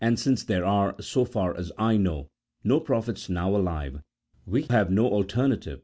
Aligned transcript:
And 0.03 0.17
since 0.17 0.43
there 0.43 0.65
are, 0.65 0.95
so 0.99 1.25
far 1.25 1.55
as 1.55 1.71
I 1.77 1.95
know, 1.95 2.25
no 2.63 2.79
prophets 2.79 3.29
now 3.29 3.55
alive, 3.55 4.01
we 4.47 4.63
have 4.71 4.89
no 4.89 5.05
alternative 5.05 5.09
but 5.13 5.43
1 5.43 5.43
See 5.43 5.67
Note 5.67 5.75
2. 5.75 5.79